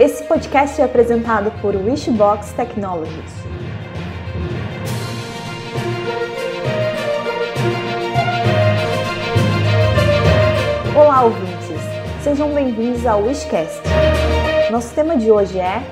Esse 0.00 0.24
podcast 0.24 0.80
é 0.80 0.84
apresentado 0.84 1.50
por 1.60 1.76
Wishbox 1.76 2.54
Technologies. 2.54 3.34
Olá, 10.96 11.24
ouvintes! 11.24 11.82
Sejam 12.24 12.48
bem-vindos 12.54 13.04
ao 13.04 13.22
Wishcast. 13.24 13.82
Nosso 14.70 14.94
tema 14.94 15.18
de 15.18 15.30
hoje 15.30 15.58
é 15.58 15.82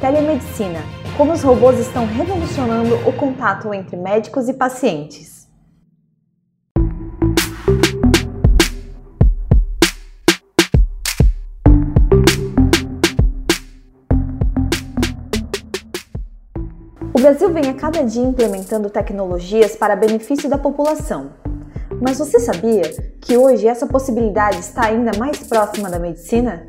telemedicina 0.00 0.80
como 1.18 1.34
os 1.34 1.42
robôs 1.42 1.78
estão 1.78 2.06
revolucionando 2.06 2.94
o 3.06 3.12
contato 3.12 3.74
entre 3.74 3.94
médicos 3.94 4.48
e 4.48 4.54
pacientes. 4.54 5.39
Brasil 17.30 17.52
vem 17.52 17.70
a 17.70 17.74
cada 17.74 18.02
dia 18.02 18.24
implementando 18.24 18.90
tecnologias 18.90 19.76
para 19.76 19.94
benefício 19.94 20.50
da 20.50 20.58
população. 20.58 21.30
Mas 22.02 22.18
você 22.18 22.40
sabia 22.40 22.82
que 23.20 23.36
hoje 23.36 23.68
essa 23.68 23.86
possibilidade 23.86 24.58
está 24.58 24.86
ainda 24.86 25.16
mais 25.16 25.38
próxima 25.38 25.88
da 25.88 25.96
medicina? 25.96 26.66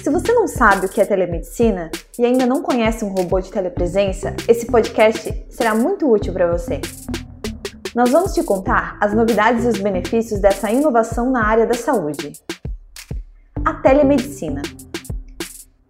Se 0.00 0.08
você 0.08 0.32
não 0.32 0.46
sabe 0.46 0.86
o 0.86 0.88
que 0.88 1.00
é 1.00 1.04
telemedicina 1.04 1.90
e 2.16 2.24
ainda 2.24 2.46
não 2.46 2.62
conhece 2.62 3.04
um 3.04 3.08
robô 3.08 3.40
de 3.40 3.50
telepresença, 3.50 4.36
esse 4.46 4.66
podcast 4.66 5.46
será 5.50 5.74
muito 5.74 6.08
útil 6.08 6.32
para 6.32 6.56
você. 6.56 6.80
Nós 7.92 8.10
vamos 8.10 8.34
te 8.34 8.44
contar 8.44 8.96
as 9.00 9.12
novidades 9.12 9.64
e 9.64 9.68
os 9.68 9.80
benefícios 9.80 10.40
dessa 10.40 10.70
inovação 10.70 11.28
na 11.28 11.44
área 11.44 11.66
da 11.66 11.74
saúde. 11.74 12.34
A 13.64 13.74
telemedicina. 13.74 14.62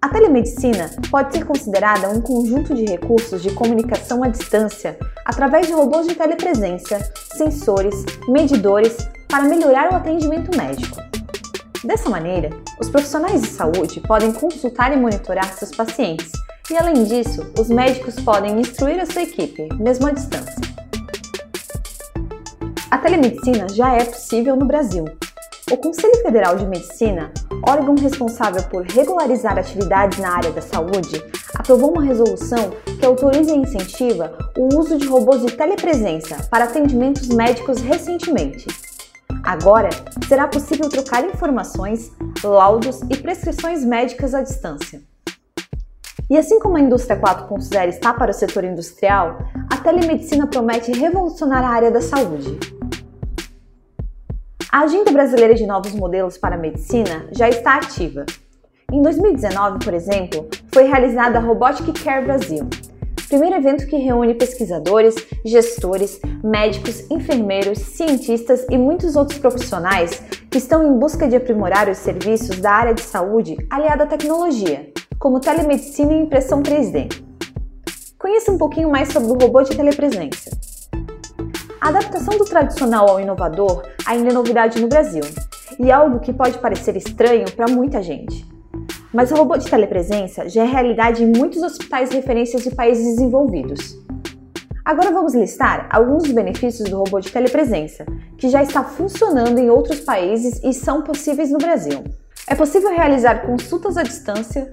A 0.02 0.08
telemedicina 0.08 0.90
pode 1.12 1.32
ser 1.32 1.46
considerada 1.46 2.08
um 2.08 2.20
conjunto 2.20 2.74
de 2.74 2.84
recursos 2.84 3.40
de 3.40 3.52
comunicação 3.52 4.24
à 4.24 4.26
distância 4.26 4.98
através 5.24 5.68
de 5.68 5.72
robôs 5.72 6.08
de 6.08 6.16
telepresença, 6.16 6.98
sensores, 7.36 8.04
medidores 8.26 8.96
para 9.28 9.44
melhorar 9.44 9.92
o 9.92 9.94
atendimento 9.94 10.56
médico. 10.58 10.96
Dessa 11.84 12.10
maneira, 12.10 12.50
os 12.80 12.90
profissionais 12.90 13.42
de 13.42 13.48
saúde 13.50 14.00
podem 14.00 14.32
consultar 14.32 14.92
e 14.92 14.96
monitorar 14.96 15.54
seus 15.54 15.70
pacientes, 15.70 16.32
e 16.68 16.76
além 16.76 17.04
disso, 17.04 17.52
os 17.56 17.68
médicos 17.68 18.16
podem 18.16 18.60
instruir 18.60 19.00
a 19.00 19.06
sua 19.06 19.22
equipe, 19.22 19.68
mesmo 19.78 20.08
à 20.08 20.10
distância. 20.10 20.60
A 22.90 22.98
telemedicina 22.98 23.68
já 23.68 23.94
é 23.94 24.04
possível 24.04 24.56
no 24.56 24.66
Brasil. 24.66 25.04
O 25.72 25.76
Conselho 25.78 26.22
Federal 26.22 26.54
de 26.56 26.66
Medicina 26.66 27.32
órgão 27.66 27.94
responsável 27.94 28.62
por 28.64 28.84
regularizar 28.84 29.58
atividades 29.58 30.18
na 30.18 30.36
área 30.36 30.50
da 30.50 30.60
saúde, 30.60 31.24
aprovou 31.54 31.92
uma 31.92 32.02
resolução 32.02 32.72
que 32.98 33.06
autoriza 33.06 33.52
e 33.52 33.58
incentiva 33.58 34.36
o 34.56 34.78
uso 34.78 34.98
de 34.98 35.06
robôs 35.06 35.40
de 35.40 35.52
telepresença 35.52 36.46
para 36.50 36.64
atendimentos 36.64 37.28
médicos 37.28 37.80
recentemente. 37.80 38.66
Agora, 39.42 39.88
será 40.28 40.46
possível 40.46 40.88
trocar 40.90 41.24
informações, 41.24 42.10
laudos 42.44 43.00
e 43.08 43.16
prescrições 43.16 43.84
médicas 43.84 44.34
à 44.34 44.42
distância. 44.42 45.00
E 46.28 46.36
assim 46.36 46.58
como 46.58 46.76
a 46.76 46.80
indústria 46.80 47.18
4.0 47.18 47.88
está 47.88 48.12
para 48.12 48.30
o 48.30 48.34
setor 48.34 48.64
industrial, 48.64 49.38
a 49.70 49.76
telemedicina 49.78 50.46
promete 50.46 50.92
revolucionar 50.92 51.64
a 51.64 51.68
área 51.68 51.90
da 51.90 52.00
saúde. 52.00 52.81
A 54.74 54.84
Agenda 54.84 55.12
Brasileira 55.12 55.54
de 55.54 55.66
Novos 55.66 55.92
Modelos 55.92 56.38
para 56.38 56.54
a 56.54 56.58
Medicina 56.58 57.28
já 57.30 57.46
está 57.46 57.74
ativa. 57.74 58.24
Em 58.90 59.02
2019, 59.02 59.84
por 59.84 59.92
exemplo, 59.92 60.48
foi 60.72 60.84
realizada 60.84 61.36
a 61.36 61.42
Robotic 61.42 61.92
Care 62.02 62.24
Brasil, 62.24 62.66
primeiro 63.28 63.56
evento 63.56 63.86
que 63.86 63.96
reúne 63.96 64.32
pesquisadores, 64.32 65.14
gestores, 65.44 66.18
médicos, 66.42 67.04
enfermeiros, 67.10 67.80
cientistas 67.80 68.64
e 68.70 68.78
muitos 68.78 69.14
outros 69.14 69.38
profissionais 69.38 70.22
que 70.50 70.56
estão 70.56 70.82
em 70.82 70.98
busca 70.98 71.28
de 71.28 71.36
aprimorar 71.36 71.90
os 71.90 71.98
serviços 71.98 72.58
da 72.58 72.72
área 72.72 72.94
de 72.94 73.02
saúde 73.02 73.58
aliada 73.68 74.04
à 74.04 74.06
tecnologia, 74.06 74.90
como 75.18 75.38
telemedicina 75.38 76.14
e 76.14 76.22
impressão 76.22 76.62
3D. 76.62 77.22
Conheça 78.18 78.50
um 78.50 78.56
pouquinho 78.56 78.90
mais 78.90 79.12
sobre 79.12 79.32
o 79.32 79.34
robô 79.34 79.60
de 79.60 79.76
telepresença. 79.76 80.71
A 81.82 81.88
adaptação 81.88 82.38
do 82.38 82.44
tradicional 82.44 83.10
ao 83.10 83.18
inovador 83.18 83.82
ainda 84.06 84.30
é 84.30 84.32
novidade 84.32 84.80
no 84.80 84.86
Brasil 84.86 85.24
e 85.80 85.90
algo 85.90 86.20
que 86.20 86.32
pode 86.32 86.56
parecer 86.58 86.96
estranho 86.96 87.50
para 87.56 87.66
muita 87.66 88.00
gente. 88.00 88.46
Mas 89.12 89.32
o 89.32 89.34
robô 89.34 89.56
de 89.56 89.68
telepresença 89.68 90.48
já 90.48 90.62
é 90.62 90.64
realidade 90.64 91.24
em 91.24 91.36
muitos 91.36 91.60
hospitais 91.60 92.12
referências 92.12 92.62
de 92.62 92.70
países 92.70 93.16
desenvolvidos. 93.16 93.98
Agora 94.84 95.10
vamos 95.10 95.34
listar 95.34 95.88
alguns 95.90 96.22
dos 96.22 96.30
benefícios 96.30 96.88
do 96.88 96.98
robô 96.98 97.18
de 97.18 97.32
telepresença, 97.32 98.06
que 98.38 98.48
já 98.48 98.62
está 98.62 98.84
funcionando 98.84 99.58
em 99.58 99.68
outros 99.68 99.98
países 99.98 100.60
e 100.62 100.72
são 100.72 101.02
possíveis 101.02 101.50
no 101.50 101.58
Brasil. 101.58 102.04
É 102.46 102.54
possível 102.54 102.90
realizar 102.90 103.44
consultas 103.44 103.96
à 103.96 104.04
distância, 104.04 104.72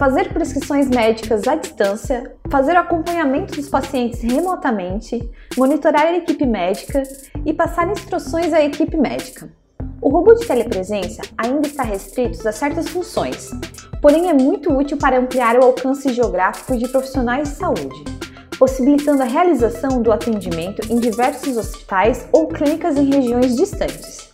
fazer 0.00 0.32
prescrições 0.32 0.88
médicas 0.88 1.46
à 1.46 1.56
distância, 1.56 2.34
fazer 2.50 2.72
o 2.72 2.78
acompanhamento 2.78 3.54
dos 3.54 3.68
pacientes 3.68 4.22
remotamente, 4.22 5.30
monitorar 5.58 6.06
a 6.06 6.16
equipe 6.16 6.46
médica 6.46 7.02
e 7.44 7.52
passar 7.52 7.86
instruções 7.86 8.54
à 8.54 8.62
equipe 8.62 8.96
médica. 8.96 9.52
O 10.00 10.08
robô 10.08 10.32
de 10.32 10.46
telepresença 10.46 11.20
ainda 11.36 11.66
está 11.66 11.82
restrito 11.82 12.48
a 12.48 12.50
certas 12.50 12.88
funções, 12.88 13.50
porém 14.00 14.30
é 14.30 14.32
muito 14.32 14.72
útil 14.72 14.96
para 14.96 15.18
ampliar 15.18 15.58
o 15.58 15.64
alcance 15.64 16.10
geográfico 16.14 16.78
de 16.78 16.88
profissionais 16.88 17.50
de 17.50 17.56
saúde, 17.56 18.02
possibilitando 18.58 19.20
a 19.20 19.26
realização 19.26 20.00
do 20.00 20.10
atendimento 20.10 20.80
em 20.90 20.98
diversos 20.98 21.58
hospitais 21.58 22.26
ou 22.32 22.48
clínicas 22.48 22.96
em 22.96 23.04
regiões 23.04 23.54
distantes. 23.54 24.30